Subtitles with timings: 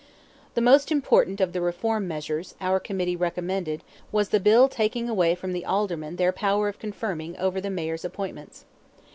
[0.55, 5.35] The most important of the reform measures our committee recommended was the bill taking away
[5.35, 8.65] from the Aldermen their power of confirmation over the Mayor's appointments.